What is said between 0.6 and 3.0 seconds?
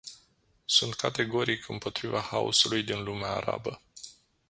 Sunt categoric împotriva haosului